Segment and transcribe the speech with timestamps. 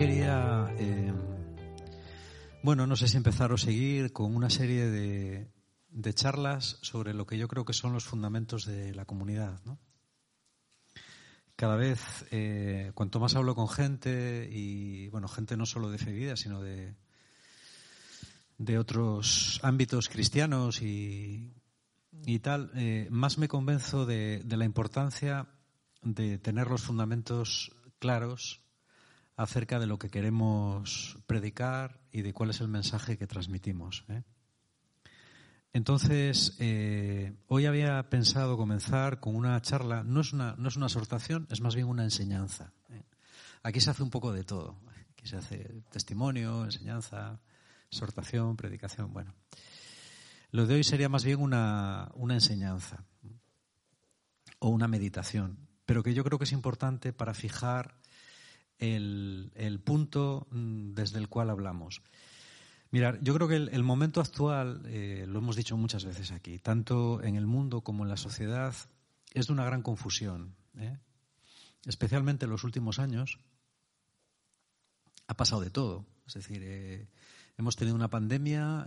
[0.00, 1.12] quería, eh,
[2.62, 7.36] bueno, no sé si empezar o seguir con una serie de, charlas sobre lo que
[7.36, 9.60] yo creo que son los fundamentos de la comunidad.
[11.54, 16.34] Cada vez, eh, cuanto más hablo con gente, y bueno, gente no solo de fe
[16.34, 16.96] sino de,
[18.78, 21.52] otros ámbitos cristianos y,
[22.40, 25.46] tal, eh, más me convenzo de la importancia
[26.00, 28.62] de tener los fundamentos claros
[29.40, 34.04] acerca de lo que queremos predicar y de cuál es el mensaje que transmitimos.
[34.10, 34.22] ¿eh?
[35.72, 40.86] Entonces, eh, hoy había pensado comenzar con una charla, no es una, no es una
[40.86, 42.74] exhortación, es más bien una enseñanza.
[42.90, 43.02] ¿eh?
[43.62, 44.76] Aquí se hace un poco de todo.
[45.12, 47.40] Aquí se hace testimonio, enseñanza,
[47.90, 49.10] exhortación, predicación.
[49.14, 49.34] Bueno,
[50.50, 53.04] lo de hoy sería más bien una, una enseñanza
[54.58, 58.00] o una meditación, pero que yo creo que es importante para fijar
[58.80, 62.02] el, punto mm, desde el cual hablamos.
[62.90, 67.22] Mirar, yo creo que el, momento actual, eh, lo hemos dicho muchas veces aquí, tanto
[67.22, 68.74] en el mundo como en la sociedad,
[69.32, 70.56] es de una gran confusión.
[70.76, 70.98] ¿eh?
[71.86, 73.38] Especialmente en los últimos años
[75.28, 76.04] ha pasado de todo.
[76.26, 77.08] Es decir, eh,
[77.58, 78.86] hemos tenido una pandemia,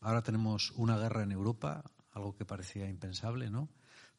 [0.00, 3.68] ahora tenemos una guerra en Europa, algo que parecía impensable, ¿no?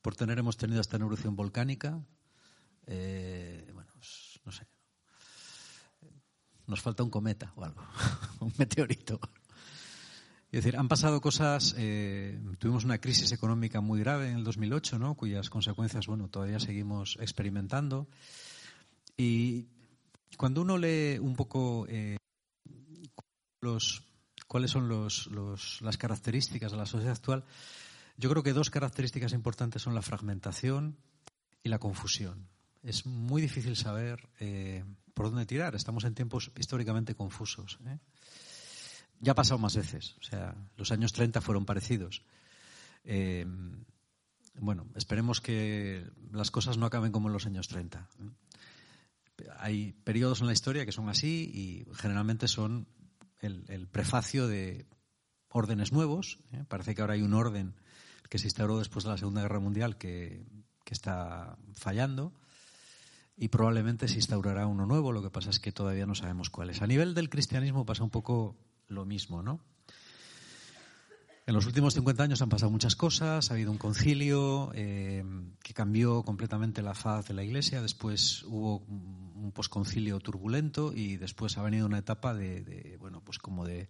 [0.01, 2.03] Por tener hemos tenido esta erupción volcánica.
[2.87, 3.91] bueno,
[4.45, 4.70] no sé.
[6.71, 7.83] Nos falta un cometa o algo,
[8.39, 9.19] un meteorito.
[10.53, 14.97] Es decir, han pasado cosas, eh, tuvimos una crisis económica muy grave en el 2008,
[14.97, 15.15] ¿no?
[15.15, 18.07] cuyas consecuencias, bueno, todavía seguimos experimentando.
[19.17, 19.67] Y
[20.37, 22.15] cuando uno lee un poco eh,
[23.59, 24.03] los,
[24.47, 25.29] cuáles son los,
[25.81, 27.43] las características de la sociedad actual,
[28.15, 30.95] yo creo que dos características importantes son la fragmentación
[31.63, 32.47] y la confusión
[32.83, 34.83] es muy difícil saber eh,
[35.13, 35.75] por dónde tirar.
[35.75, 37.79] Estamos en tiempos históricamente confusos.
[37.85, 37.97] ¿eh?
[39.19, 40.15] Ya ha pasado más veces.
[40.19, 42.23] O sea, los años 30 fueron parecidos.
[43.03, 43.45] Eh,
[44.59, 48.07] bueno, esperemos que las cosas no acaben como en los años 30.
[49.59, 52.87] Hay periodos en la historia que son así y generalmente son
[53.39, 54.85] el, prefacio de
[55.49, 56.39] órdenes nuevos.
[56.67, 57.75] Parece que ahora hay un orden
[58.29, 60.45] que se instauró después de la Segunda Guerra Mundial que
[60.85, 62.33] está fallando
[63.37, 66.69] y probablemente se instaurará uno nuevo, lo que pasa es que todavía no sabemos cuál
[66.69, 66.81] es.
[66.81, 68.55] A nivel del cristianismo pasa un poco
[68.87, 69.59] lo mismo, ¿no?
[71.47, 75.23] En los últimos 50 años han pasado muchas cosas, ha habido un concilio eh,
[75.63, 81.57] que cambió completamente la faz de la Iglesia, después hubo un posconcilio turbulento y después
[81.57, 83.89] ha venido una etapa de, bueno, pues como de,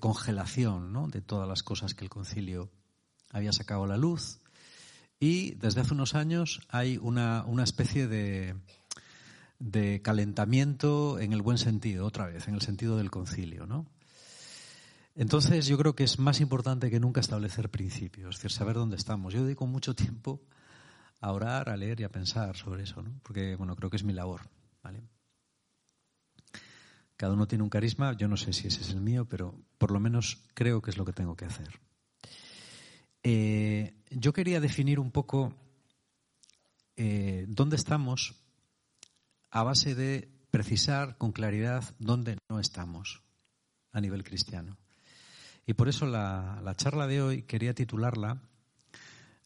[0.00, 1.08] congelación, ¿no?
[1.08, 2.70] De todas las cosas que el concilio
[3.30, 4.40] había sacado a la luz.
[5.18, 8.54] Y desde hace unos años hay una, una especie de,
[9.58, 13.86] de calentamiento en el buen sentido, otra vez, en el sentido del concilio, ¿no?
[15.14, 18.96] Entonces yo creo que es más importante que nunca establecer principios, es decir, saber dónde
[18.96, 19.32] estamos.
[19.32, 20.42] Yo dedico mucho tiempo
[21.20, 23.18] a orar, a leer y a pensar sobre eso, ¿no?
[23.22, 24.42] Porque, bueno, creo que es mi labor,
[24.82, 25.02] ¿vale?
[27.16, 29.90] Cada uno tiene un carisma, yo no sé si ese es el mío, pero por
[29.90, 31.80] lo menos creo que es lo que tengo que hacer.
[33.28, 35.52] Eh, yo quería definir un poco
[36.94, 38.36] eh, dónde estamos
[39.50, 43.24] a base de precisar con claridad dónde no estamos
[43.90, 44.78] a nivel cristiano.
[45.66, 48.42] Y por eso la, la charla de hoy quería titularla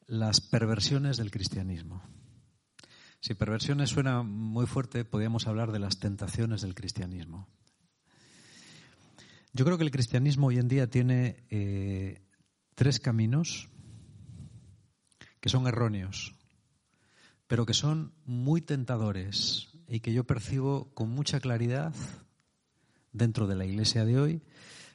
[0.07, 2.03] Las perversiones del cristianismo.
[3.21, 7.49] Si perversiones suena muy fuerte, podríamos hablar de las tentaciones del cristianismo.
[9.55, 12.27] Yo creo que el cristianismo hoy en día tiene eh,
[12.81, 13.69] tres caminos
[15.39, 16.35] que son erróneos,
[17.47, 21.93] pero que son muy tentadores y que yo percibo con mucha claridad
[23.13, 24.43] dentro de la iglesia de hoy,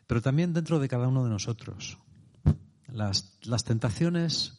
[0.08, 2.00] pero también dentro de cada uno de nosotros.
[2.88, 4.58] Las, las tentaciones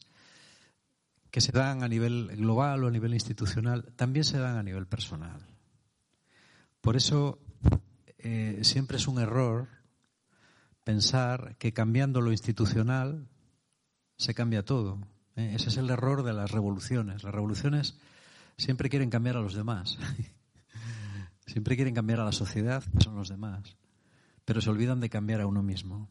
[1.33, 4.87] que se dan a nivel global o a nivel institucional también se dan a nivel
[4.87, 5.45] personal.
[6.81, 7.41] Por eso
[8.19, 9.67] eh, siempre es un error
[10.87, 13.27] pensar que cambiando lo institucional
[14.17, 15.01] se cambia todo.
[15.35, 15.51] ¿eh?
[15.57, 17.25] Ese es el error de las revoluciones.
[17.25, 17.99] Las revoluciones
[18.57, 19.99] siempre quieren cambiar a los demás.
[21.47, 23.77] siempre quieren cambiar a la sociedad, que son los demás.
[24.45, 26.09] Pero se olvidan de cambiar a uno mismo.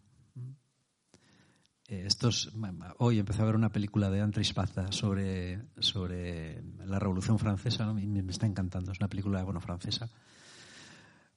[1.88, 2.51] Eh, estos,
[2.98, 8.19] hoy empecé a ver una película de André Spaza sobre, sobre la Revolución Francesa, me,
[8.30, 10.10] está encantando, es una película bueno, francesa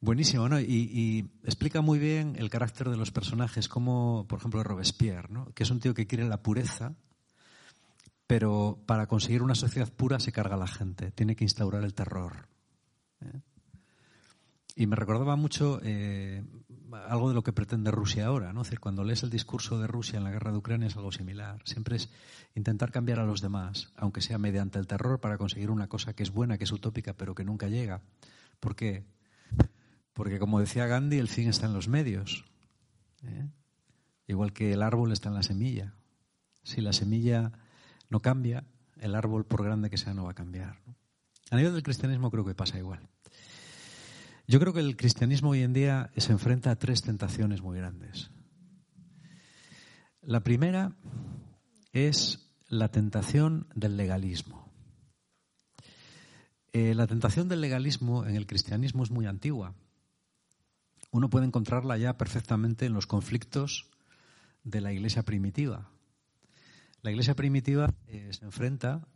[0.00, 0.60] Buenísimo, ¿no?
[0.60, 5.52] Y, explica muy bien el carácter de los personajes, como, por ejemplo, Robespierre, ¿no?
[5.54, 6.94] Que es un tío que quiere la pureza,
[8.28, 12.48] pero para conseguir una sociedad pura se carga la gente, tiene que instaurar el terror.
[13.22, 13.40] ¿eh?
[14.76, 16.44] Y me recordaba mucho eh,
[16.92, 18.60] algo de lo que pretende Rusia ahora, ¿no?
[18.60, 21.10] Es decir, cuando lees el discurso de Rusia en la guerra de Ucrania es algo
[21.10, 21.60] similar.
[21.64, 22.08] Siempre es
[22.54, 26.22] intentar cambiar a los demás, aunque sea mediante el terror, para conseguir una cosa que
[26.22, 28.02] es buena, que es utópica, pero que nunca llega.
[28.60, 29.17] ¿Por qué?
[30.18, 32.44] Porque, como decía Gandhi, el fin está en los medios.
[33.22, 33.46] ¿eh?
[34.26, 35.94] Igual que el árbol está en la semilla.
[36.64, 37.52] Si la semilla
[38.10, 38.64] no cambia,
[38.96, 40.80] el árbol, por grande que sea, no va a cambiar.
[41.52, 43.08] A nivel del cristianismo creo que pasa igual.
[44.48, 48.32] Yo creo que el cristianismo hoy en día se enfrenta a tres tentaciones muy grandes.
[50.20, 50.96] La primera
[51.92, 54.68] es la tentación del legalismo.
[56.72, 59.76] Eh, la tentación del legalismo en el cristianismo es muy antigua.
[61.10, 63.86] Uno puede encontrarla ya perfectamente en los conflictos
[64.64, 65.90] de la iglesia primitiva.
[67.02, 69.06] La iglesia primitiva eh, se enfrenta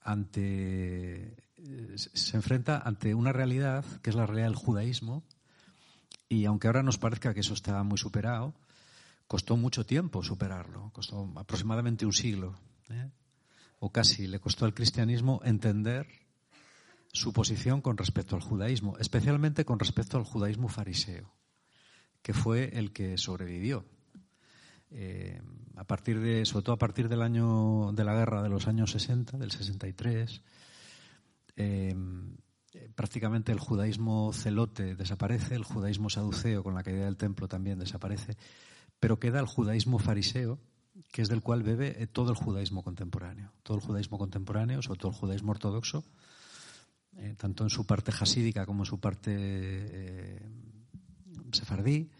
[0.00, 5.24] ante eh, se enfrenta ante una realidad que es la realidad del judaísmo
[6.28, 8.54] y aunque ahora nos parezca que eso está muy superado,
[9.26, 12.54] costó mucho tiempo superarlo, costó aproximadamente un siglo,
[12.90, 13.10] ¿eh?
[13.80, 16.06] o casi le costó al cristianismo entender
[17.18, 21.34] su posición con respecto al judaísmo, especialmente con respecto al judaísmo fariseo,
[22.22, 23.84] que fue el que sobrevivió.
[24.90, 25.40] Eh,
[25.76, 28.92] a partir de, sobre todo a partir del año de la guerra de los años
[28.92, 30.42] 60, del 63,
[31.56, 31.94] eh,
[32.94, 38.36] prácticamente el judaísmo celote desaparece, el judaísmo saduceo con la caída del templo también desaparece,
[39.00, 40.58] pero queda el judaísmo fariseo,
[41.12, 43.52] que es del cual bebe todo el judaísmo contemporáneo.
[43.62, 46.04] Todo el judaísmo contemporáneo, sobre todo el judaísmo ortodoxo,
[47.36, 50.40] tanto en su parte jasídica como en su parte
[51.52, 52.10] sefardí,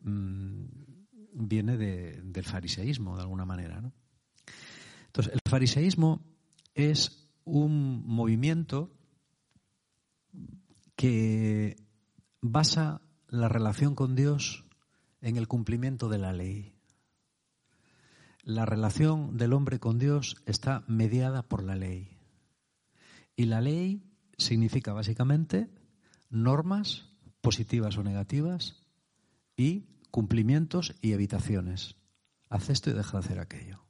[0.00, 0.64] mm,
[1.32, 3.82] viene del fariseísmo, de alguna manera.
[5.06, 6.22] Entonces, el fariseísmo
[6.74, 8.90] es un movimiento
[10.94, 11.76] que
[12.40, 14.64] basa la relación con Dios
[15.20, 16.74] en el cumplimiento de la ley.
[18.42, 22.16] La relación del hombre con Dios está mediada por la ley.
[23.34, 24.02] Y la ley
[24.38, 25.68] significa básicamente
[26.30, 27.08] normas
[27.40, 28.76] positivas o negativas
[29.56, 31.96] y cumplimientos y evitaciones.
[32.48, 33.82] Haz esto y deja de hacer aquello.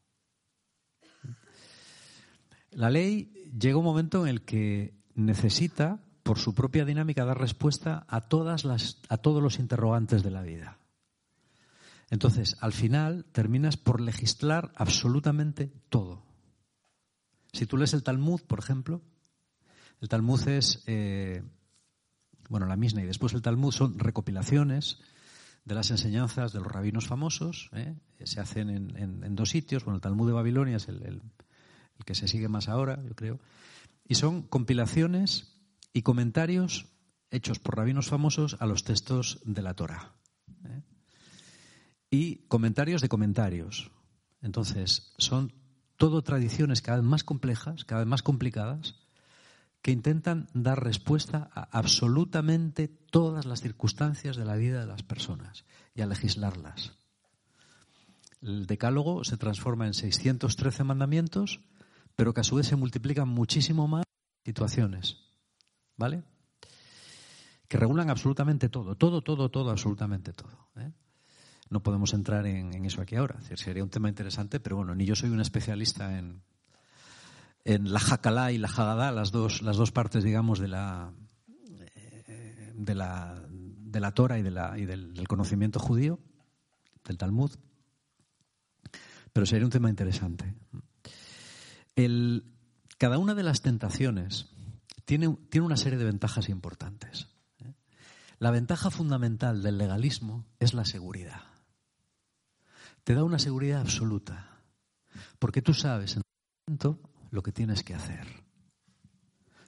[2.70, 8.04] La ley llega un momento en el que necesita, por su propia dinámica, dar respuesta
[8.08, 10.78] a, todas las, a todos los interrogantes de la vida.
[12.10, 16.24] Entonces, al final, terminas por legislar absolutamente todo.
[17.52, 19.02] Si tú lees el Talmud, por ejemplo,
[20.00, 21.42] el Talmud es, eh,
[22.48, 24.98] bueno, la misma y después el Talmud son recopilaciones
[25.64, 27.70] de las enseñanzas de los rabinos famosos.
[27.72, 27.94] ¿eh?
[28.24, 29.84] Se hacen en, dos sitios.
[29.84, 31.22] Bueno, el Talmud de Babilonia es el,
[32.04, 33.40] que se sigue más ahora, yo creo.
[34.06, 35.58] Y son compilaciones
[35.92, 36.86] y comentarios
[37.30, 40.14] hechos por rabinos famosos a los textos de la Torah.
[40.66, 40.82] ¿eh?
[42.10, 43.90] Y comentarios de comentarios.
[44.40, 45.52] Entonces, son
[45.96, 48.94] todo tradiciones cada vez más complejas, cada vez más complicadas,
[49.86, 55.64] que intentan dar respuesta a absolutamente todas las circunstancias de la vida de las personas
[55.94, 56.94] y a legislarlas.
[58.42, 61.60] El decálogo se transforma en 613 mandamientos,
[62.16, 64.02] pero que a su vez se multiplican muchísimo más
[64.44, 65.18] situaciones,
[65.96, 66.24] ¿vale?
[67.68, 70.68] Que regulan absolutamente todo, todo, todo, todo, absolutamente todo.
[70.78, 70.90] ¿eh?
[71.70, 73.38] No podemos entrar en, eso aquí ahora.
[73.54, 76.42] sería un tema interesante, pero bueno, ni yo soy un especialista en,
[77.66, 81.12] en la Hakalá y la Hagadá, las dos, las dos partes, digamos, de la,
[82.28, 86.20] eh, de la, de la Torah y, del, conocimiento judío,
[87.04, 87.50] del Talmud.
[89.32, 90.54] Pero sería un tema interesante.
[91.96, 92.44] El,
[92.98, 94.46] cada una de las tentaciones
[95.04, 97.26] tiene, tiene una serie de ventajas importantes.
[97.58, 97.74] ¿eh?
[98.38, 101.42] La ventaja fundamental del legalismo es la seguridad.
[103.02, 104.60] Te da una seguridad absoluta.
[105.40, 106.22] Porque tú sabes en
[106.68, 107.00] momento
[107.36, 108.26] lo que tienes que hacer.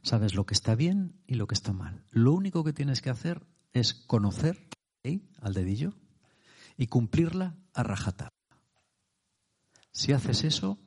[0.03, 2.03] Sabes lo que está bien y lo que está mal.
[2.11, 4.69] Lo único que tienes que hacer es conocer
[5.41, 5.95] al dedillo
[6.79, 8.33] y cumplirla a rajatabla.
[9.93, 10.79] Si haces eso,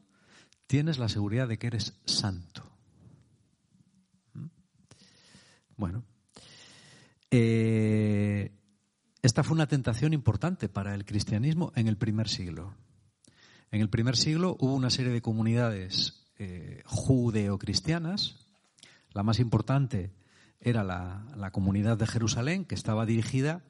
[0.65, 2.63] tienes la seguridad de que eres santo.
[4.33, 4.47] ¿Mm?
[5.77, 6.03] Bueno,
[7.29, 8.57] eh,
[9.21, 12.73] esta fue una tentación importante para el cristianismo en el primer siglo.
[13.69, 18.47] En el primer siglo hubo una serie de comunidades eh, judeocristianas.
[19.13, 20.11] La más importante
[20.59, 23.63] era la, comunidad de Jerusalén, que estaba dirigida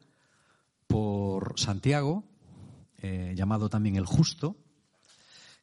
[0.87, 2.23] por Santiago,
[2.97, 4.55] eh, llamado también el Justo,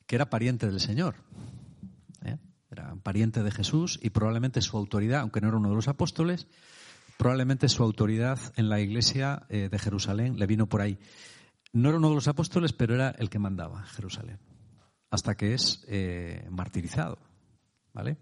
[0.06, 1.16] que era pariente del Señor.
[2.24, 2.36] ¿eh?
[2.70, 6.46] Era pariente de Jesús y probablemente su autoridad, aunque no era uno de los apóstoles,
[7.16, 10.98] probablemente su autoridad en la iglesia eh, de Jerusalén le vino por ahí.
[11.72, 14.38] No era uno de los apóstoles, pero era el que mandaba Jerusalén,
[15.10, 17.18] hasta que es eh, martirizado.
[17.92, 18.16] ¿Vale?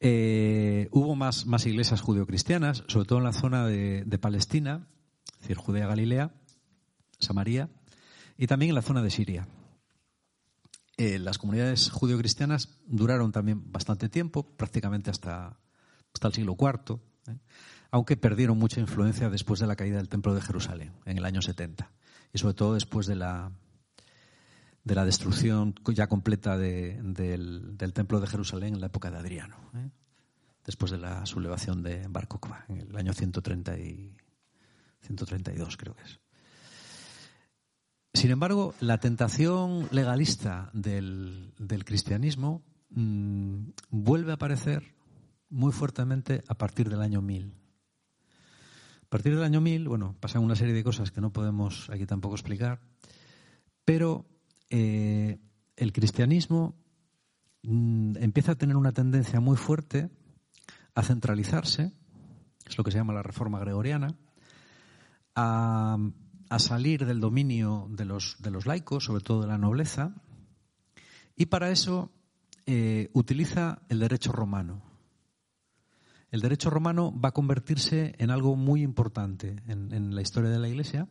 [0.00, 4.86] Eh, hubo más, más iglesias judeocristianas, sobre todo en la zona de, Palestina,
[5.34, 6.32] es decir, Judea, Galilea,
[7.18, 7.68] Samaria,
[8.38, 9.46] y también en la zona de Siria.
[10.96, 15.58] Eh, las comunidades judeocristianas duraron también bastante tiempo, prácticamente hasta,
[16.14, 16.98] hasta el siglo IV,
[17.90, 21.42] aunque perdieron mucha influencia después de la caída del Templo de Jerusalén, en el año
[21.42, 21.90] 70,
[22.32, 23.52] y sobre todo después de la,
[24.90, 29.88] de la destrucción ya completa del, Templo de Jerusalén en la época de Adriano, ¿eh?
[30.66, 32.26] después de la sublevación de Bar
[32.66, 34.16] en el año 130 y
[35.02, 36.18] 132 creo que es.
[38.14, 41.54] Sin embargo, la tentación legalista del,
[41.86, 44.96] cristianismo mm, vuelve a aparecer
[45.50, 47.54] muy fuertemente a partir del año 1000.
[49.04, 52.06] A partir del año 1000, bueno, pasan una serie de cosas que no podemos aquí
[52.06, 52.80] tampoco explicar,
[53.84, 54.26] pero
[54.70, 55.38] eh,
[55.76, 56.76] el cristianismo
[57.62, 60.08] mm, empieza a tener una tendencia muy fuerte
[60.94, 61.92] a centralizarse,
[62.66, 64.16] es lo que se llama la reforma gregoriana,
[65.34, 65.98] a,
[66.58, 70.14] salir del dominio de los, laicos, sobre todo de la nobleza,
[71.36, 72.12] y para eso
[72.66, 74.82] eh, utiliza el derecho romano.
[76.30, 80.68] El derecho romano va a convertirse en algo muy importante en la historia de la
[80.68, 81.08] Iglesia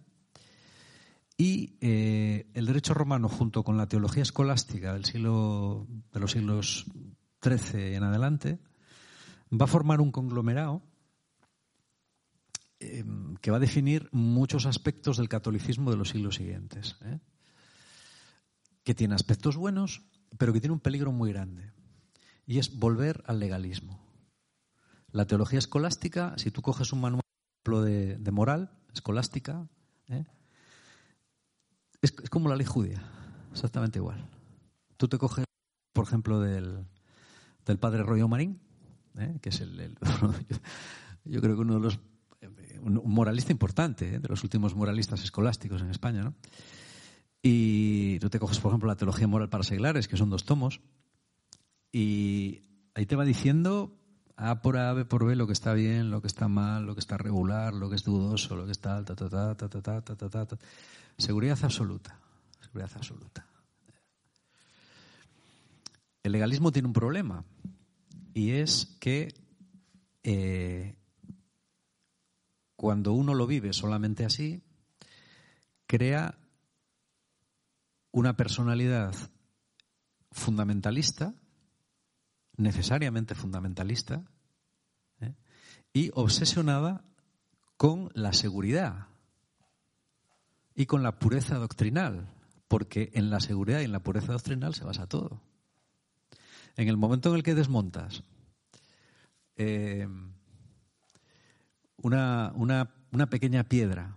[1.42, 6.86] y eh, el derecho romano, junto con la teología escolástica del siglo, de los siglos
[7.42, 8.60] XIII en adelante,
[9.50, 10.84] va a formar un conglomerado
[12.82, 16.98] em, que va a definir muchos aspectos del catolicismo de los siglos siguientes.
[17.06, 17.20] ¿eh?
[18.84, 20.02] Que tiene aspectos buenos,
[20.38, 21.72] pero que tiene un peligro muy grande.
[22.48, 23.98] Y es volver al legalismo.
[25.14, 27.24] La teología escolástica, si tú coges un manual
[27.64, 29.70] de, de moral escolástica,
[30.10, 30.26] ¿eh?
[32.02, 33.02] Es, como la ley judía,
[33.52, 34.26] exactamente igual.
[34.98, 35.46] Tú te coges,
[35.94, 36.86] por ejemplo, del,
[37.80, 38.60] padre Rollo Marín,
[39.18, 39.38] ¿eh?
[39.42, 39.98] que es el,
[41.26, 42.00] yo creo que uno de los
[42.82, 44.20] un moralista importante, ¿eh?
[44.20, 46.34] de los últimos moralistas escolásticos en España, ¿no?
[47.42, 50.82] Y tú te coges, por ejemplo, la teología moral para seglares, que son dos tomos,
[51.92, 52.64] y
[52.96, 53.96] ahí te va diciendo
[54.36, 56.96] A por A, B por B, lo que está bien, lo que está mal, lo
[56.96, 59.82] que está regular, lo que es dudoso, lo que está ta ta ta ta ta
[59.82, 60.58] ta ta ta ta.
[61.20, 62.18] Seguridad absoluta.
[62.62, 63.46] Seguridad absoluta.
[66.24, 67.44] El legalismo tiene un problema
[68.34, 69.34] y es que
[70.24, 70.96] eh,
[72.76, 74.62] cuando uno lo vive solamente así,
[75.88, 76.38] crea
[78.12, 79.14] una personalidad
[80.32, 81.34] fundamentalista,
[82.56, 84.24] necesariamente fundamentalista,
[85.20, 85.36] ¿eh?
[85.92, 87.04] y obsesionada
[87.76, 89.08] con la seguridad,
[90.80, 92.30] y con la pureza doctrinal,
[92.70, 95.42] porque en la seguridad y en la pureza doctrinal se basa todo.
[96.78, 98.24] En el momento en el que desmontas
[99.58, 100.08] eh,
[101.98, 102.54] una,
[103.30, 104.16] pequeña piedra,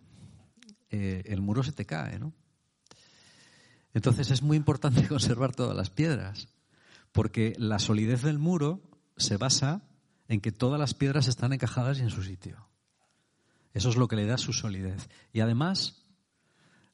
[0.88, 2.32] eh, el muro se te cae, ¿no?
[3.92, 6.46] Entonces es muy importante conservar todas las piedras,
[7.10, 9.82] porque la solidez del muro se basa
[10.28, 12.68] en que todas las piedras están encajadas y en su sitio.
[13.74, 15.08] Eso es lo que le da su solidez.
[15.32, 16.01] Y además,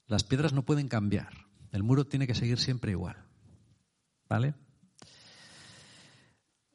[0.08, 1.28] las piedras no pueden cambiar.
[1.70, 3.16] El muro tiene que seguir siempre igual.
[4.28, 4.54] ¿Vale?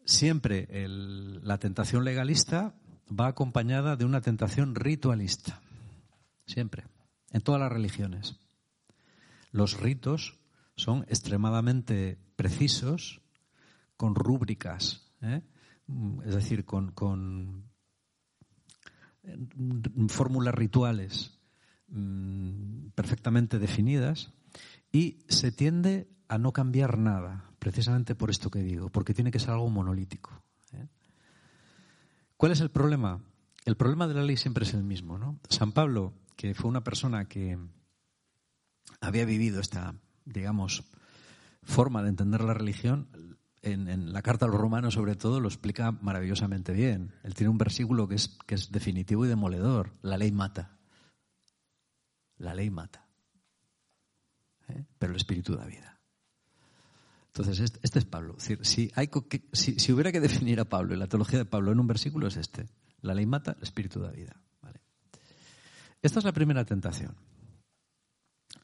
[0.05, 2.75] Siempre la tentación legalista
[3.09, 5.61] va acompañada de una tentación ritualista.
[6.45, 6.85] Siempre.
[7.31, 8.35] En todas las religiones.
[9.51, 10.39] Los ritos
[10.75, 13.21] son extremadamente precisos,
[13.97, 15.41] con rúbricas, ¿eh?
[16.25, 17.71] es decir, con, con
[20.09, 21.39] fórmulas rituales
[21.95, 24.31] Mm, perfectamente definidas
[24.91, 29.37] y se tiende a no cambiar nada, precisamente por esto que digo, porque tiene que
[29.37, 30.41] ser algo monolítico.
[30.71, 30.87] ¿eh?
[32.35, 33.21] ¿Cuál es el problema?
[33.65, 35.19] El problema de la ley siempre es el mismo.
[35.19, 35.39] ¿no?
[35.49, 37.59] San Pablo, que fue una persona que
[38.99, 39.93] había vivido esta,
[40.25, 40.85] digamos,
[41.61, 43.07] forma de entender la religión,
[43.61, 47.13] en, la carta a los romanos sobre todo lo explica maravillosamente bien.
[47.21, 49.93] Él tiene un versículo que es, que es definitivo y demoledor.
[50.01, 50.79] La ley mata.
[52.43, 53.07] La ley mata,
[54.67, 54.83] ¿eh?
[54.99, 55.97] pero el espíritu da vida.
[57.27, 58.35] Entonces, este, este es Pablo.
[58.37, 59.09] si, hay
[59.53, 62.37] si, hubiera que definir a Pablo y la teología de Pablo en un versículo es
[62.37, 62.67] este.
[63.01, 64.35] La ley mata, el espíritu da vida.
[66.01, 67.15] Esta es la primera tentación.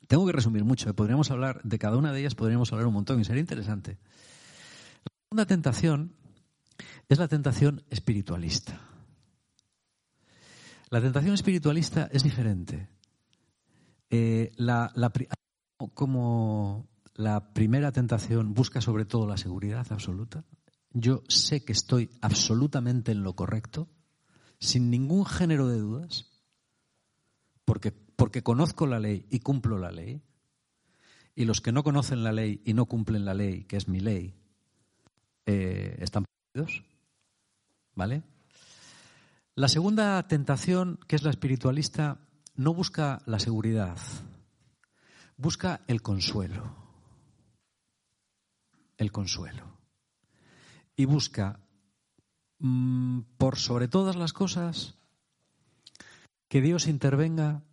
[0.08, 0.90] Tengo que resumir mucho.
[0.90, 0.94] ¿eh?
[0.94, 3.98] Podríamos hablar de cada una de ellas, podríamos hablar un montón y sería interesante.
[5.06, 6.14] La segunda tentación
[7.08, 8.82] es la tentación espiritualista.
[10.90, 12.90] La tentación espiritualista es diferente.
[14.10, 14.92] Eh, la,
[15.94, 20.46] como la primera tentación busca sobre todo la seguridad absoluta,
[20.92, 23.88] yo sé que estoy absolutamente en lo correcto,
[24.60, 26.26] sin ningún género de dudas,
[27.66, 30.24] porque, porque conozco la ley y cumplo la ley,
[31.36, 34.00] y los que no conocen la ley y no cumplen la ley, que es mi
[34.00, 34.36] ley,
[35.46, 36.84] eh, están perdidos.
[37.96, 38.24] ¿Vale?
[39.56, 42.20] La segunda tentación, que es la espiritualista,
[42.60, 43.98] no busca la seguridad,
[45.38, 46.76] busca el consuelo.
[48.98, 49.64] El consuelo.
[50.98, 51.62] Y busca,
[52.58, 54.96] mm, por sobre todas las cosas,
[56.50, 57.64] que Dios intervenga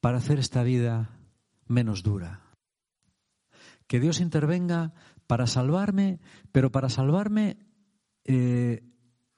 [0.00, 1.18] para hacer esta vida
[1.66, 2.54] menos dura.
[3.88, 4.94] Que Dios intervenga
[5.26, 6.20] para salvarme,
[6.52, 7.66] pero para salvarme
[8.22, 8.88] eh,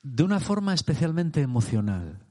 [0.02, 2.23] de una forma especialmente emocional.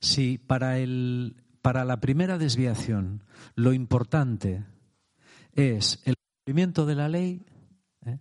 [0.00, 3.22] Si para, el, para la primera desviación
[3.54, 4.64] lo importante
[5.52, 7.44] es el cumplimiento de la ley,
[8.06, 8.18] ¿eh?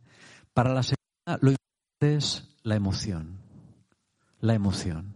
[0.54, 1.00] para la segunda
[1.42, 3.40] lo importante es la emoción.
[4.42, 5.16] La emoción.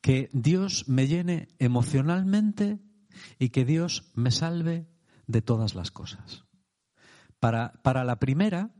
[0.00, 2.78] Que Dios me llene emocionalmente
[3.38, 4.86] y que Dios me salve
[5.26, 6.44] de todas las cosas.
[7.40, 8.70] Para, para la primera,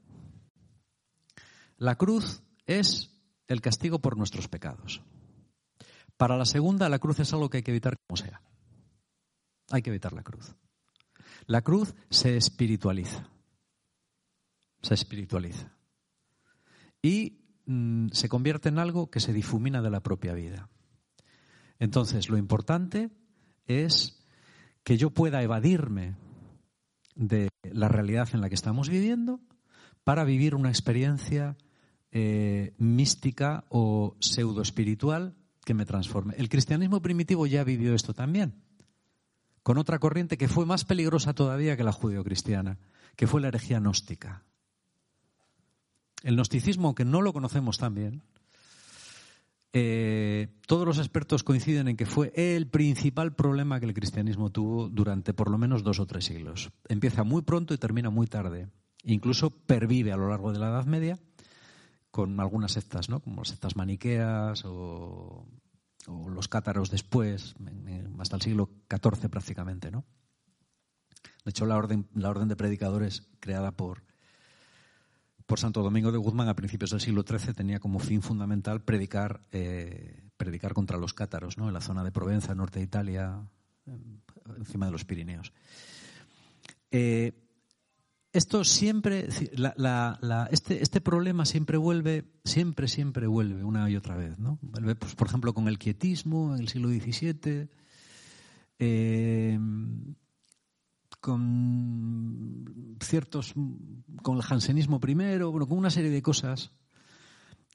[1.76, 5.02] la cruz es el castigo por nuestros pecados.
[6.18, 8.42] Para la segunda, la cruz es algo que hay que evitar como sea.
[9.70, 10.52] Hay que evitar la cruz.
[11.46, 13.30] La cruz se espiritualiza.
[14.82, 15.72] Se espiritualiza.
[17.00, 20.68] Y mm, se convierte en algo que se difumina de la propia vida.
[21.78, 23.10] Entonces, lo importante
[23.66, 24.26] es
[24.82, 26.16] que yo pueda evadirme
[27.14, 29.40] de la realidad en la que estamos viviendo
[30.02, 31.56] para vivir una experiencia
[32.10, 35.37] eh, mística o pseudo espiritual
[35.68, 36.32] que me transforme.
[36.38, 38.54] El cristianismo primitivo ya vivió esto también,
[39.62, 42.78] con otra corriente que fue más peligrosa todavía que la judeocristiana,
[43.16, 44.44] que fue la herejía gnóstica.
[46.22, 48.22] El gnosticismo, que no lo conocemos tan bien,
[49.74, 54.88] eh, todos los expertos coinciden en que fue el principal problema que el cristianismo tuvo
[54.88, 56.70] durante por lo menos dos o tres siglos.
[56.88, 58.70] Empieza muy pronto y termina muy tarde.
[59.04, 61.18] Incluso pervive a lo largo de la Edad Media
[62.10, 63.20] con algunas sectas, ¿no?
[63.20, 65.46] como sectas maniqueas o,
[66.08, 67.54] los cátaros después,
[68.18, 69.90] hasta el siglo XIV prácticamente.
[69.90, 70.04] ¿no?
[71.44, 74.02] De hecho, la orden, la orden de predicadores creada por,
[75.46, 79.40] por Santo Domingo de Guzmán a principios del siglo XIII tenía como fin fundamental predicar,
[79.52, 81.68] eh, predicar contra los cátaros ¿no?
[81.68, 83.40] en la zona de Provenza, norte de Italia,
[84.56, 85.52] encima de los Pirineos.
[86.90, 87.47] Eh,
[88.32, 89.28] esto siempre,
[90.50, 94.58] este, este, problema siempre vuelve, siempre, siempre vuelve una y otra vez, ¿no?
[94.60, 97.68] Vuelve, pues, por ejemplo, con el quietismo en el siglo XVII,
[98.78, 99.58] eh,
[101.20, 103.54] con ciertos,
[104.22, 106.72] con el jansenismo primero, bueno, con una serie de cosas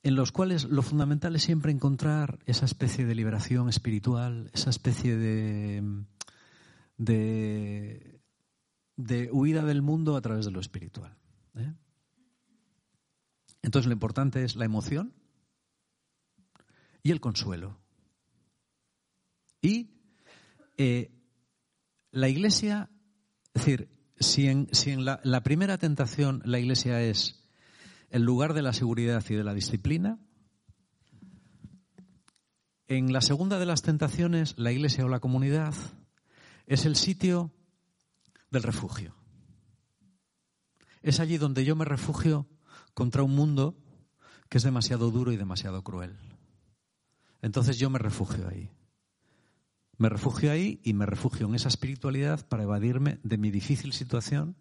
[0.03, 5.15] en los cuales lo fundamental es siempre encontrar esa especie de liberación espiritual, esa especie
[5.15, 5.81] de,
[6.97, 8.12] de
[8.95, 11.17] de huida del mundo a través de lo espiritual.
[11.55, 11.73] ¿eh?
[13.61, 15.13] Entonces lo importante es la emoción
[17.01, 17.79] y el consuelo.
[19.61, 19.91] Y
[20.77, 21.11] eh,
[22.11, 22.89] la iglesia,
[23.53, 27.47] es decir, si en, si en la, la primera tentación la iglesia es
[28.09, 30.19] el lugar de la seguridad y de la disciplina,
[32.87, 35.73] en la segunda de las tentaciones la iglesia o la comunidad
[36.67, 37.51] es el sitio
[38.53, 39.15] del refugio.
[41.01, 42.47] Es allí donde yo me refugio
[42.93, 43.75] contra un mundo
[44.47, 46.15] que es demasiado duro y demasiado cruel.
[47.41, 48.69] Entonces yo me refugio ahí.
[49.97, 54.55] Me refugio ahí y me refugio en esa espiritualidad para evadirme de mi difícil situación,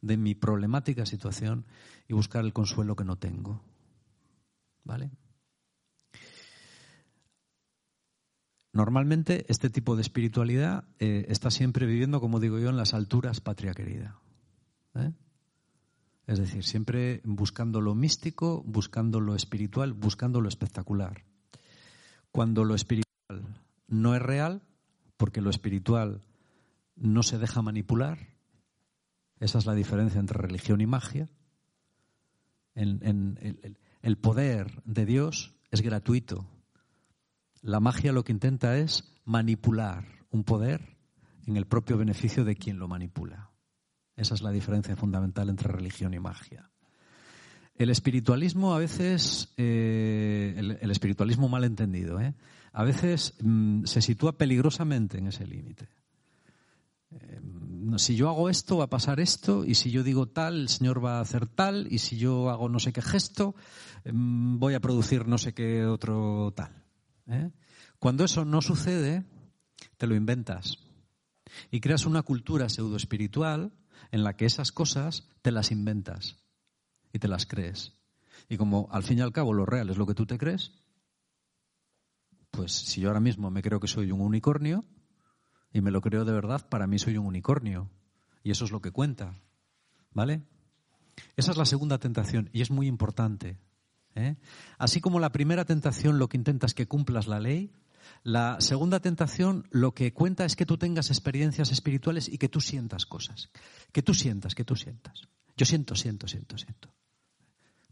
[0.00, 1.66] de mi problemática situación
[2.08, 3.62] y buscar el consuelo que no tengo.
[4.84, 5.10] ¿Vale?
[8.74, 13.40] Normalmente este tipo de espiritualidad eh, está siempre viviendo, como digo yo, en las alturas
[13.40, 14.18] patria querida.
[14.96, 15.12] ¿eh?
[16.26, 21.22] Es decir, siempre buscando lo místico, buscando lo espiritual, buscando lo espectacular.
[22.32, 23.04] Cuando lo espiritual
[23.86, 24.62] no es real,
[25.16, 26.22] porque lo espiritual
[26.96, 28.18] no se deja manipular,
[29.38, 31.28] esa es la diferencia entre religión y magia.
[32.74, 36.48] el poder de Dios es gratuito,
[37.64, 40.98] la magia lo que intenta es manipular un poder
[41.46, 43.50] en el propio beneficio de quien lo manipula.
[44.16, 46.70] Esa es la diferencia fundamental entre religión y magia.
[47.74, 52.34] El espiritualismo a veces, eh, el, espiritualismo mal entendido, ¿eh?
[52.72, 55.88] a veces mm, se sitúa peligrosamente en ese límite.
[57.12, 57.40] Eh,
[57.96, 61.02] si yo hago esto, va a pasar esto, y si yo digo tal, el Señor
[61.02, 63.54] va a hacer tal, y si yo hago no sé qué gesto,
[64.04, 66.83] mm, voy a producir no sé qué otro tal.
[67.26, 67.50] ¿Eh?
[67.98, 69.24] Cuando eso no sucede,
[69.96, 70.78] te lo inventas
[71.70, 73.72] y creas una cultura pseudoespiritual
[74.10, 76.36] en la que esas cosas te las inventas
[77.12, 77.92] y te las crees.
[78.48, 80.72] Y como al fin y al cabo lo real es lo que tú te crees,
[82.50, 84.84] pues si yo ahora mismo me creo que soy un unicornio
[85.72, 87.90] y me lo creo de verdad, para mí soy un unicornio.
[88.42, 89.40] Y eso es lo que cuenta.
[90.12, 90.42] ¿Vale?
[91.36, 93.58] Esa es la segunda tentación y es muy importante.
[94.14, 94.36] ¿Eh?
[94.78, 97.70] Así como la primera tentación lo que intenta es que cumplas la ley,
[98.22, 102.60] la segunda tentación lo que cuenta es que tú tengas experiencias espirituales y que tú
[102.60, 103.50] sientas cosas.
[103.92, 105.28] Que tú sientas, que tú sientas.
[105.56, 106.92] Yo siento, siento, siento, siento.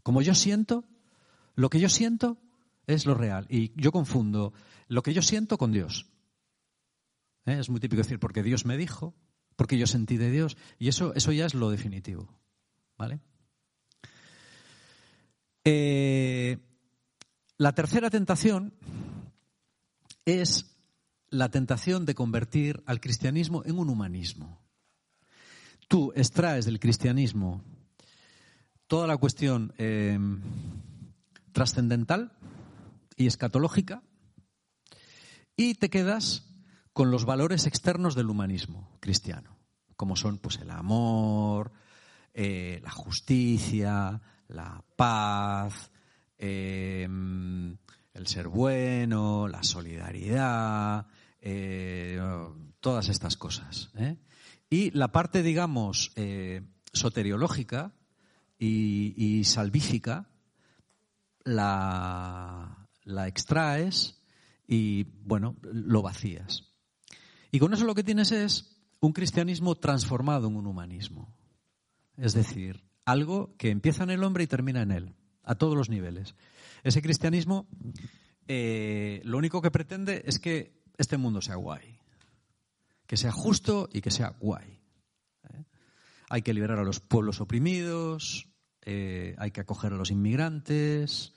[0.01, 0.85] Como yo siento,
[1.55, 2.37] lo que yo siento
[2.87, 3.45] es lo real.
[3.49, 4.53] Y yo confundo
[4.87, 6.07] lo que yo siento con Dios.
[7.45, 7.57] ¿Eh?
[7.59, 9.15] Es muy típico decir, porque Dios me dijo,
[9.55, 10.57] porque yo sentí de Dios.
[10.79, 12.33] Y eso, eso ya es lo definitivo.
[12.97, 13.21] ¿Vale?
[15.65, 16.57] Eh,
[17.57, 18.73] la tercera tentación
[20.25, 20.65] es
[21.29, 24.61] la tentación de convertir al cristianismo en un humanismo.
[25.87, 27.63] Tú extraes del cristianismo
[28.87, 30.19] toda la cuestión eh,
[31.51, 32.33] trascendental
[33.15, 34.03] y escatológica
[35.55, 36.45] y te quedas
[36.93, 39.57] con los valores externos del humanismo cristiano,
[39.95, 41.71] como son pues el amor,
[42.33, 45.91] eh, la justicia, la paz,
[46.37, 47.07] eh,
[48.13, 51.07] el ser bueno, la solidaridad,
[52.79, 53.91] todas estas cosas.
[54.69, 56.13] Y la parte, digamos,
[56.93, 57.93] soteriológica,
[58.65, 60.29] y, salvífica,
[61.43, 64.21] la, la extraes
[64.67, 66.71] y, bueno, lo vacías.
[67.51, 71.35] Y con eso lo que tienes es un cristianismo transformado en un humanismo.
[72.17, 75.89] Es decir, algo que empieza en el hombre y termina en él, a todos los
[75.89, 76.35] niveles.
[76.83, 77.67] Ese cristianismo
[78.47, 81.97] eh, lo único que pretende es que este mundo sea guay,
[83.07, 84.79] que sea justo y que sea guay.
[85.49, 85.63] ¿eh?
[86.29, 88.47] Hay que liberar a los pueblos oprimidos,
[88.81, 91.33] eh, hay que acoger a los inmigrantes,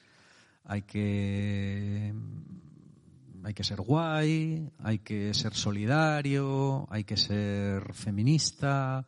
[0.65, 2.13] hay que,
[3.45, 9.07] hay que ser guay, hay que ser solidario, hay que ser feminista,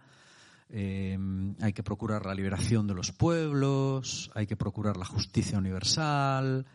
[0.71, 1.19] eh,
[1.61, 6.67] hay que procurar la liberación de los pueblos, hay que procurar la justicia universal,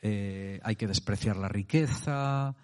[0.00, 2.54] eh, hay que despreciar la riqueza,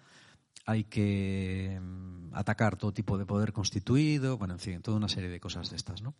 [0.65, 5.29] hay que mm, atacar todo tipo de poder constituido, bueno, en fin, toda una serie
[5.29, 6.15] de cosas de estas, ¿no?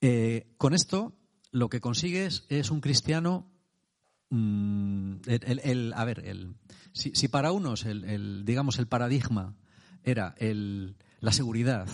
[0.00, 1.16] Eh, con esto,
[1.50, 3.50] lo que consigues es un cristiano.
[4.30, 5.16] Mm,
[5.94, 6.54] a ver,
[6.92, 9.56] si, para unos el, digamos el paradigma
[10.02, 11.88] era la seguridad,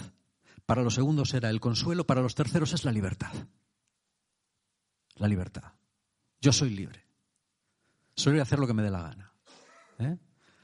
[0.67, 3.33] para los segundos era el consuelo, para los terceros es la libertad.
[5.17, 5.73] La libertad.
[6.41, 7.05] Yo soy libre.
[8.15, 9.33] Soy libre de hacer lo que me dé la gana.
[9.99, 10.19] ¿eh?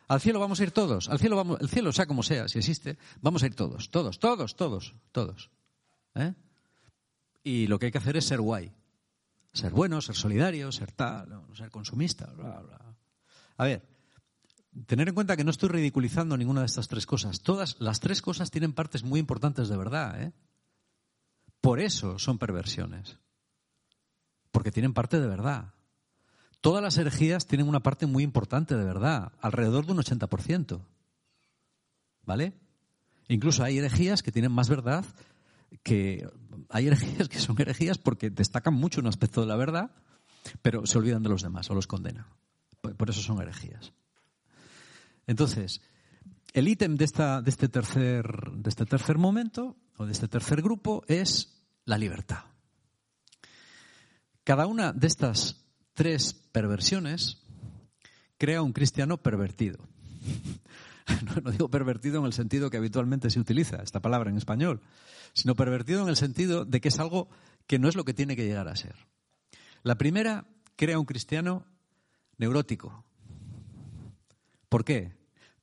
[0.08, 1.08] Al cielo vamos a ir todos.
[1.08, 4.56] Al cielo el cielo sea como sea, si existe, vamos a ir todos, todos, todos,
[4.56, 5.50] todos, todos.
[6.14, 6.34] ¿eh?
[7.48, 8.72] y lo que hay que hacer es ser guay.
[9.54, 12.96] Ser bueno, ser solidario, ser tal, ser consumista, bla, bla.
[13.56, 13.82] A ver,
[14.86, 17.40] tener en cuenta que no estoy ridiculizando ninguna de estas tres cosas.
[17.40, 20.22] Todas las tres cosas tienen partes muy importantes de verdad.
[20.22, 20.32] ¿eh?
[21.60, 23.18] Por eso son perversiones.
[24.50, 25.74] Porque tienen parte de verdad.
[26.60, 30.80] Todas las herejías tienen una parte muy importante de verdad, alrededor de un 80%.
[32.24, 32.52] ¿Vale?
[33.28, 35.04] Incluso hay herejías que tienen más verdad
[35.82, 36.28] que
[36.70, 39.90] hay herejías que son herejías porque destacan mucho un aspecto de la verdad,
[40.62, 42.26] pero se olvidan de los demás o los condenan.
[42.80, 43.92] Por eso son herejías.
[45.28, 45.82] Entonces,
[46.54, 50.62] el ítem de, esta, de, este tercer, de este tercer momento o de este tercer
[50.62, 52.44] grupo es la libertad.
[54.42, 57.42] Cada una de estas tres perversiones
[58.38, 59.78] crea un cristiano pervertido.
[61.42, 64.82] No, digo pervertido en el sentido que habitualmente se utiliza esta palabra en español,
[65.32, 67.30] sino pervertido en el sentido de que es algo
[67.66, 68.94] que no es lo que tiene que llegar a ser.
[69.82, 70.44] La primera
[70.76, 71.64] crea un cristiano
[72.36, 73.06] neurótico.
[74.68, 75.17] ¿Por qué?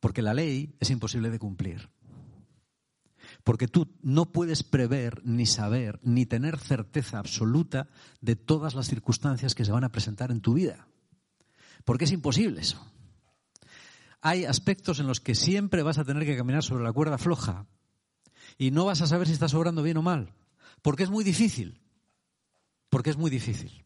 [0.05, 1.89] Porque la ley es imposible de cumplir.
[3.43, 7.89] Porque tú no puedes prever, ni saber, ni tener certeza absoluta
[8.21, 10.87] de todas las circunstancias que se van a presentar en tu vida.
[11.85, 12.85] Porque es imposible eso.
[14.21, 17.65] Hay aspectos en los que siempre vas a tener que caminar sobre la cuerda floja
[18.59, 20.35] y no vas a saber si estás obrando bien o mal,
[20.83, 21.81] porque es muy difícil,
[22.91, 23.85] porque es muy difícil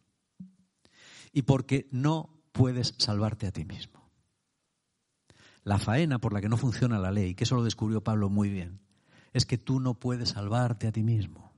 [1.32, 3.99] y porque no puedes salvarte a ti mismo.
[5.64, 8.50] La faena por la que no funciona la ley, que eso lo descubrió Pablo muy
[8.50, 8.82] bien,
[9.34, 11.52] es que tú no puedes salvarte a ti mismo.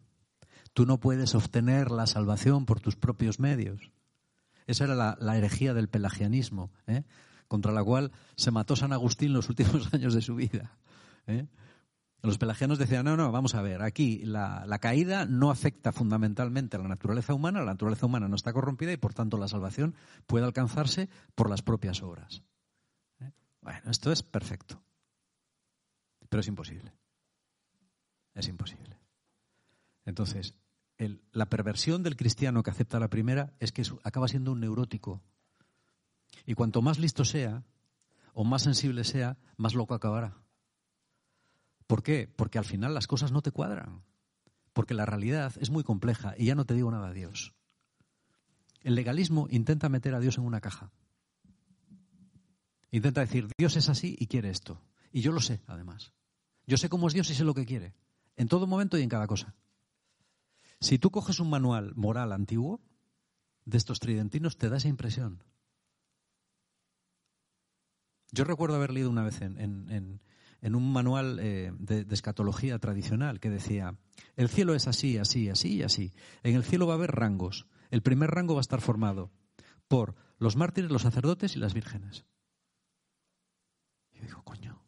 [0.74, 3.92] Tú no puedes obtener la salvación por tus propios medios.
[4.68, 7.04] Esa era la, herejía del pelagianismo, ¿eh?
[7.48, 10.78] contra la cual se mató San Agustín los últimos años de su vida.
[11.28, 11.48] ¿eh?
[12.24, 16.80] Los pelagianos decían, no, no, vamos a ver, aquí la, caída no afecta fundamentalmente a
[16.80, 19.96] la naturaleza humana, la naturaleza humana no está corrompida y por tanto la salvación
[20.28, 22.44] puede alcanzarse por las propias obras.
[23.62, 24.82] Bueno, esto es perfecto,
[26.30, 26.94] pero es imposible.
[28.34, 29.00] Es imposible.
[30.06, 30.56] Entonces,
[31.32, 35.22] la perversión del cristiano que acepta la primera es que acaba siendo un neurótico.
[36.46, 37.64] Y cuanto más listo sea,
[38.34, 40.38] o más sensible sea, más loco acabará.
[41.88, 42.28] ¿Por qué?
[42.28, 44.04] Porque al final las cosas no te cuadran.
[44.74, 47.54] Porque la realidad es muy compleja y ya no te digo nada a Dios.
[48.80, 50.92] El legalismo intenta meter a Dios en una caja.
[52.92, 54.82] Intenta decir, Dios es así y quiere esto.
[55.12, 56.14] Y yo lo sé, además.
[56.68, 57.96] Yo sé cómo es Dios y sé lo que quiere.
[58.36, 59.56] En todo momento y en cada cosa.
[60.80, 62.82] Si tú coges un manual moral antiguo
[63.66, 65.44] de estos tridentinos, te da esa impresión.
[68.32, 70.20] Yo recuerdo haber leído una vez en,
[70.64, 73.98] un manual eh, de, escatología tradicional que decía,
[74.36, 76.14] el cielo es así, así, así y así.
[76.44, 77.68] En el cielo va a haber rangos.
[77.90, 79.32] El primer rango va a estar formado
[79.88, 82.26] por los mártires, los sacerdotes y las vírgenes.
[84.22, 84.82] Yo digo, coño,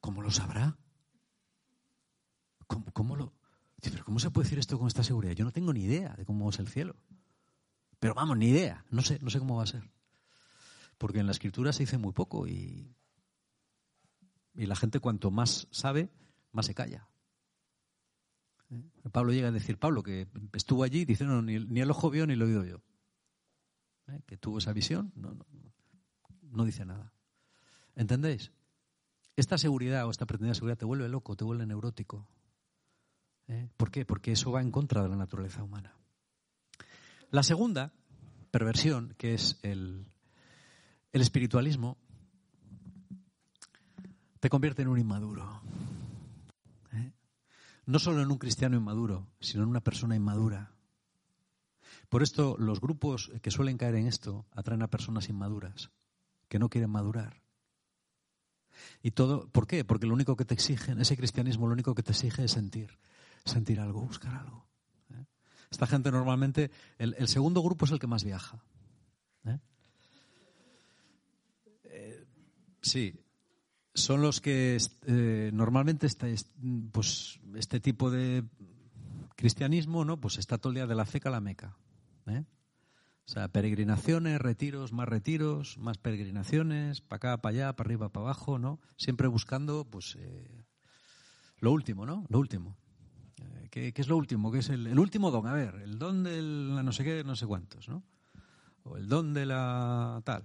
[0.00, 0.76] ¿cómo lo sabrá?
[2.66, 3.32] ¿Cómo, lo...?
[3.80, 5.32] Pero ¿cómo se puede decir esto con esta seguridad?
[5.32, 6.96] Yo no tengo ni idea de cómo es el cielo.
[7.98, 8.84] Pero vamos, ni idea.
[8.90, 9.88] No sé, no sé cómo va a ser.
[10.98, 12.94] Porque en la escritura se dice muy poco y
[14.56, 16.10] y la gente cuanto más sabe,
[16.52, 17.06] más se calla.
[18.70, 18.82] ¿Eh?
[19.12, 22.34] Pablo llega a decir, Pablo, que estuvo allí, dice, no, ni, el ojo vio ni
[22.34, 22.82] lo oído yo.
[24.08, 24.20] ¿Eh?
[24.26, 25.36] Que tuvo esa visión, no,
[26.42, 27.12] no, dice nada.
[27.96, 28.52] ¿Entendéis?
[29.36, 32.28] Esta seguridad o esta pretendida seguridad te vuelve loco, te vuelve neurótico.
[33.48, 33.68] ¿Eh?
[33.76, 34.04] ¿Por qué?
[34.04, 35.94] Porque eso va en contra de la naturaleza humana.
[37.30, 37.92] La segunda
[38.50, 40.06] perversión, que es el,
[41.12, 41.96] espiritualismo,
[44.40, 45.62] te convierte en un inmaduro.
[46.92, 47.12] ¿eh?
[47.86, 50.72] No solo en un cristiano inmaduro, sino en una persona inmadura.
[52.08, 55.90] Por esto los grupos que suelen caer en esto atraen a personas inmaduras,
[56.48, 57.45] que no quieren madurar.
[59.02, 59.84] Y todo, ¿por qué?
[59.84, 62.98] Porque lo único que te exigen, ese cristianismo lo único que te exige es sentir,
[63.44, 64.66] sentir algo, buscar algo.
[65.10, 65.24] ¿eh?
[65.70, 68.62] Esta gente normalmente, el, segundo grupo es el que más viaja.
[69.44, 69.58] ¿eh?
[72.80, 73.14] sí,
[73.94, 76.34] son los que eh, normalmente este,
[76.92, 78.44] pues, este tipo de
[79.36, 81.76] cristianismo no pues está todo el día de la feca a la meca
[82.26, 82.44] ¿eh?
[83.26, 88.26] O sea peregrinaciones retiros más retiros más peregrinaciones para acá para allá para arriba para
[88.26, 90.64] abajo no siempre buscando pues eh,
[91.60, 92.76] lo último no lo último.
[93.70, 96.82] ¿qué, es lo último ¿Qué es el, último don a ver el don de la
[96.82, 98.02] no sé qué no sé cuántos no
[98.84, 100.44] o el don de la tal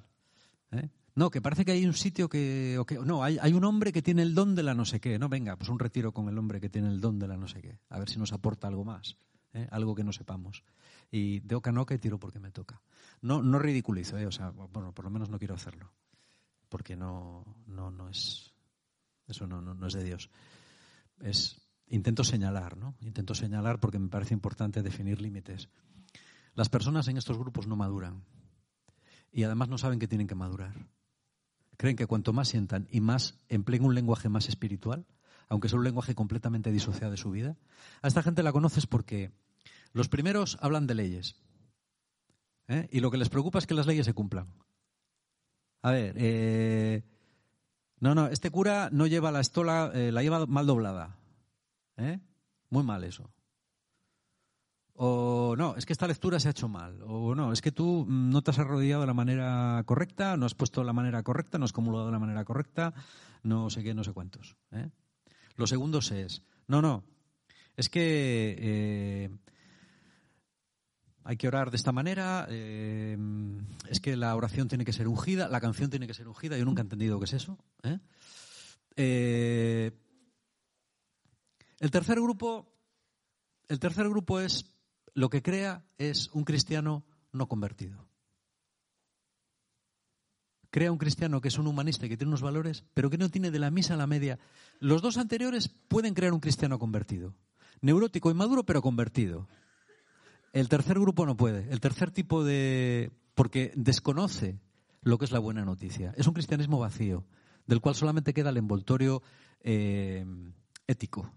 [0.71, 0.89] ¿eh?
[1.13, 4.21] No, que parece que hay un sitio que, no, hay, hay, un hombre que tiene
[4.21, 6.61] el don de la no sé qué, no, venga, pues un retiro con el hombre
[6.61, 8.85] que tiene el don de la no sé qué, a ver si nos aporta algo
[8.85, 9.17] más,
[9.53, 9.67] ¿eh?
[9.71, 10.63] algo que no sepamos.
[11.11, 12.81] Y de oca no que tiro porque me toca.
[13.21, 14.25] No, no ridiculizo, ¿eh?
[14.25, 15.91] o sea, bueno, por lo menos no quiero hacerlo,
[16.69, 18.53] porque no, no, no es,
[19.27, 20.29] eso no, no, no es de Dios.
[21.19, 22.95] Es, intento señalar, ¿no?
[23.01, 25.69] Intento señalar porque me parece importante definir límites.
[26.55, 28.23] Las personas en estos grupos no maduran
[29.31, 30.73] y además no saben que tienen que madurar
[31.81, 35.07] creen que cuanto más sientan y más empleen un lenguaje más espiritual,
[35.49, 37.57] aunque sea un lenguaje completamente disociado de su vida,
[38.03, 39.31] a esta gente la conoces porque
[39.93, 41.35] los primeros hablan de leyes
[42.67, 42.87] ¿eh?
[42.91, 44.47] y lo que les preocupa es que las leyes se cumplan.
[45.81, 47.03] A ver, eh,
[47.99, 51.17] no, no, este cura no lleva la estola, eh, la lleva mal doblada.
[52.69, 53.29] Muy mal eso.
[54.93, 56.99] O no, es que esta lectura se ha hecho mal.
[57.03, 60.55] O no, es que tú no te has arrodillado de la manera correcta, no has
[60.55, 62.93] puesto la manera correcta, no has comulgado de la manera correcta,
[63.43, 64.55] no sé qué, no sé cuántos.
[65.55, 67.03] Lo segundo es, no, no,
[67.75, 69.29] es que
[71.23, 73.17] hay que orar de esta manera, eh,
[73.89, 76.65] es que la oración tiene que ser ungida, la canción tiene que ser ungida, yo
[76.65, 77.57] nunca he entendido qué es eso.
[78.95, 79.91] el
[81.91, 82.73] tercer grupo,
[83.67, 84.65] el tercer grupo es
[85.13, 88.07] lo que crea es un cristiano no convertido.
[90.69, 93.29] Crea un cristiano que es un humanista y que tiene unos valores, pero que no
[93.29, 94.39] tiene de la misa a la media.
[94.79, 97.35] Los dos anteriores pueden crear un cristiano convertido.
[97.81, 99.49] Neurótico, inmaduro, pero convertido.
[100.53, 101.71] El tercer grupo no puede.
[101.71, 103.11] El tercer tipo de...
[103.35, 104.59] porque desconoce
[105.01, 106.13] lo que es la buena noticia.
[106.17, 107.25] Es un cristianismo vacío,
[107.67, 109.23] del cual solamente queda el envoltorio
[109.61, 110.25] eh,
[110.87, 111.31] ético,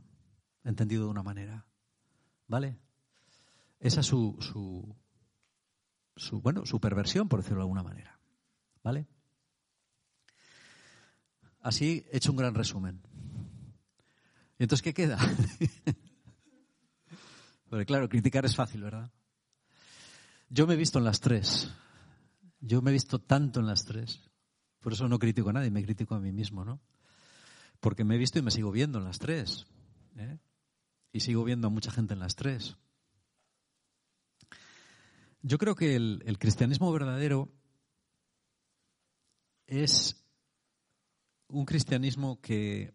[0.65, 1.67] entendido de una manera.
[2.49, 2.77] ¿Vale?
[3.81, 4.97] Esa es su, su,
[6.17, 8.19] su, bueno, su perversión, por decirlo de alguna manera.
[8.83, 9.07] ¿Vale?
[11.61, 13.01] Así he hecho un gran resumen.
[14.59, 15.19] ¿Y entonces qué queda?
[17.75, 19.11] Porque claro, criticar es fácil, ¿verdad?
[20.49, 21.73] Yo me he visto en las tres.
[22.61, 24.31] Yo me he visto tanto en las tres.
[24.79, 26.81] Por eso no critico a nadie, me critico a mí mismo, ¿no?
[27.81, 29.67] Porque me he visto y me sigo viendo en las tres.
[30.17, 30.39] ¿eh?
[31.11, 32.77] Y sigo viendo a mucha gente en las tres.
[35.43, 37.53] Yo creo que el cristianismo verdadero
[39.67, 40.25] es
[41.49, 42.95] un cristianismo que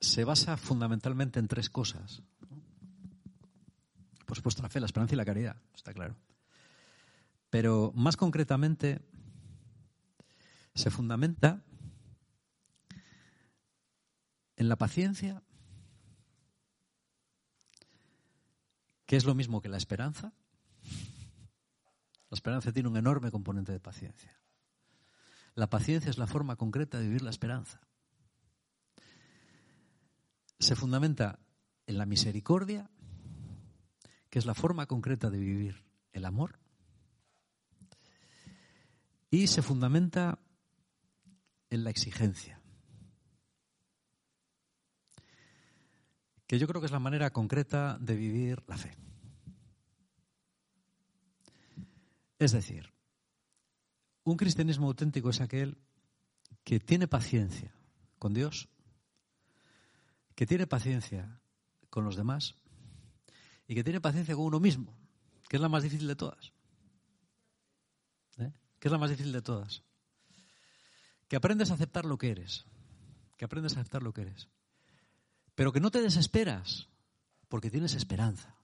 [0.00, 2.22] se basa fundamentalmente en tres cosas.
[4.28, 6.14] Por supuesto, la fe, la esperanza y la caridad, está claro.
[7.48, 9.00] Pero más concretamente,
[10.74, 11.64] se fundamenta
[14.56, 15.42] en la paciencia,
[19.06, 20.34] que es lo mismo que la esperanza.
[22.28, 24.38] La esperanza tiene un enorme componente de paciencia.
[25.54, 27.80] La paciencia es la forma concreta de vivir la esperanza.
[30.58, 31.38] Se fundamenta
[31.86, 32.90] en la misericordia,
[34.30, 36.58] que es la forma concreta de vivir el amor.
[39.30, 40.38] Y se fundamenta
[41.70, 42.60] en la exigencia,
[46.46, 48.96] que yo creo que es la manera concreta de vivir la fe.
[52.38, 52.92] Es decir,
[54.24, 55.76] un cristianismo auténtico es aquel
[56.64, 57.74] que tiene paciencia
[58.18, 58.68] con Dios,
[60.34, 61.40] que tiene paciencia
[61.90, 62.54] con los demás
[63.68, 64.98] y que tiene paciencia con uno mismo,
[65.48, 66.52] que es la más difícil de todas.
[68.38, 68.50] ¿Eh?
[68.80, 69.84] Que es la más difícil de todas.
[71.28, 72.64] Que aprendes a aceptar lo que eres,
[73.36, 74.48] que aprendes a aceptar lo que eres,
[75.54, 76.88] pero que no te desesperas,
[77.48, 78.56] porque tienes esperanza.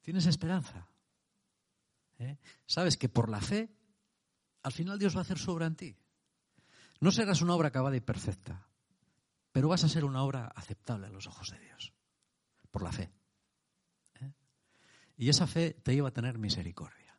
[0.00, 0.88] Tienes esperanza.
[2.18, 2.38] ¿Eh?
[2.66, 3.72] Sabes que por la fe
[4.64, 5.96] al final Dios va a hacer su obra en ti.
[7.00, 8.68] No serás una obra acabada y perfecta,
[9.52, 11.92] pero vas a ser una obra aceptable a los ojos de Dios,
[12.70, 13.12] por la fe.
[15.22, 17.16] Y esa fe te lleva a tener misericordia.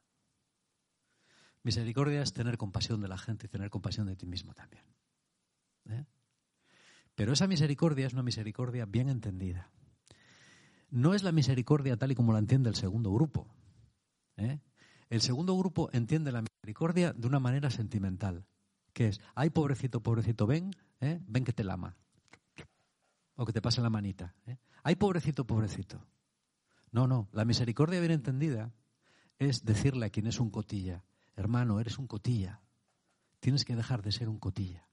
[1.63, 4.83] Misericordia es tener compasión de la gente y tener compasión de ti mismo también.
[5.85, 6.03] ¿eh?
[7.15, 9.71] Pero esa misericordia es una misericordia bien entendida.
[10.89, 13.47] No es la misericordia tal y como la entiende el segundo grupo.
[14.35, 14.59] ¿eh?
[15.09, 18.45] El segundo grupo entiende la misericordia de una manera sentimental,
[18.91, 21.21] que es, ay pobrecito, pobrecito, ven, ¿eh?
[21.25, 21.95] ven que te lama.
[23.37, 24.35] O que te pase la manita.
[24.83, 26.05] Ay pobrecito, pobrecito.
[26.93, 28.71] No, no, la misericordia bien entendida
[29.37, 31.03] es decirle a quien es un cotilla,
[31.35, 32.61] hermano, eres un cotilla,
[33.41, 34.87] tienes que dejar de ser un cotilla.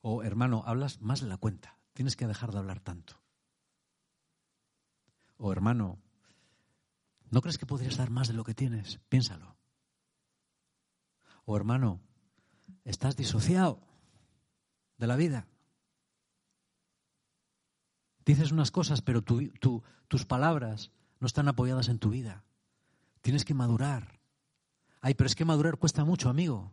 [0.00, 3.20] O hermano, hablas más de la cuenta, tienes que dejar de hablar tanto.
[5.36, 5.98] O hermano,
[7.30, 8.98] ¿No crees que podrías dar más de lo que tienes?
[9.08, 9.56] Piénsalo.
[11.44, 12.00] O hermano,
[12.84, 13.80] estás disociado
[14.98, 15.46] de la vida.
[18.24, 22.44] Dices unas cosas, pero tus palabras no están apoyadas en tu vida.
[23.22, 24.20] Tienes que madurar.
[25.00, 26.72] Ay, pero es que madurar cuesta mucho, amigo.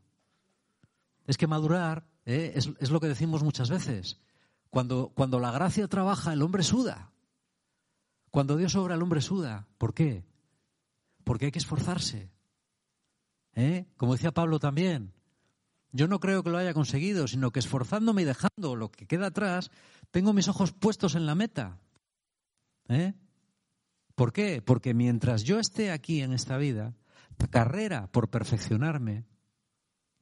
[1.25, 2.53] Es que madurar ¿eh?
[2.55, 4.19] es, es, lo que decimos muchas veces.
[4.69, 7.11] Cuando, cuando la gracia trabaja, el hombre suda.
[8.31, 9.67] Cuando Dios obra, el hombre suda.
[9.77, 10.25] ¿Por qué?
[11.27, 12.31] porque hay que esforzarse.
[13.53, 13.85] ¿Eh?
[13.97, 15.13] Como decía Pablo también,
[15.97, 19.27] yo no creo que lo haya conseguido, sino que esforzándome y dejando lo que queda
[19.27, 19.71] atrás,
[20.11, 21.79] tengo mis ojos puestos en la meta.
[22.87, 23.13] ¿Eh?
[24.15, 24.61] ¿Por qué?
[24.61, 26.95] Porque mientras yo esté aquí en esta vida,
[27.37, 29.25] la carrera por perfeccionarme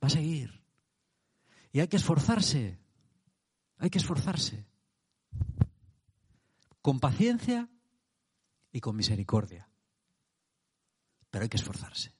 [0.03, 0.63] va a seguir.
[1.71, 2.79] Y hay que esforzarse.
[3.77, 4.65] Hay que esforzarse.
[6.81, 7.69] Con paciencia
[8.71, 9.69] y con misericordia
[11.35, 12.15] pero hay que esforzarse.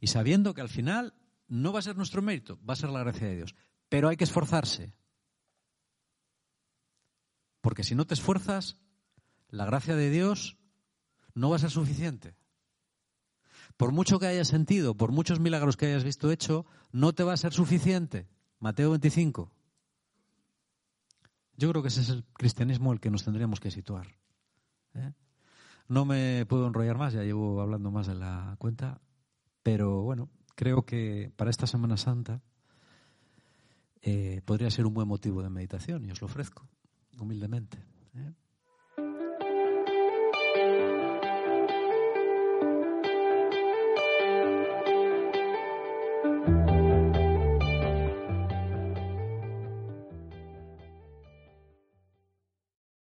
[0.00, 1.14] Y sabiendo que al final
[1.48, 3.54] no va a ser nuestro mérito, va a ser la gracia de Dios,
[3.88, 4.92] pero hay que esforzarse.
[7.60, 8.76] Porque si no te esfuerzas,
[9.48, 10.58] la gracia de Dios
[11.34, 12.36] no va a ser suficiente.
[13.76, 17.32] Por mucho que hayas sentido, por muchos milagros que hayas visto hecho, no te va
[17.32, 18.28] a ser suficiente.
[18.60, 19.50] Mateo 25.
[21.56, 24.16] Yo creo que ese es el cristianismo el que nos tendríamos que situar.
[24.94, 25.12] ¿eh?
[25.88, 29.00] No me puedo enrollar más, ya llevo hablando más de la cuenta,
[29.62, 32.40] pero bueno, creo que para esta Semana Santa
[34.02, 36.68] eh, podría ser un buen motivo de meditación y os lo ofrezco
[37.18, 37.78] humildemente.
[38.14, 38.32] ¿eh?